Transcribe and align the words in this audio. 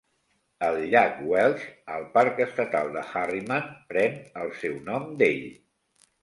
El 0.67 0.77
llac 0.93 1.19
Welch 1.31 1.65
al 1.95 2.07
Parc 2.15 2.41
Estatal 2.45 2.89
de 2.97 3.03
Harriman 3.11 3.69
pren 3.93 4.17
el 4.45 4.51
seu 4.63 4.81
nom 4.91 5.07
d'ell. 5.23 5.47